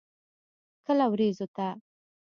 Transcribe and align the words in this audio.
کله 0.85 1.05
ورېځو 1.11 1.45
ته. 1.55 1.67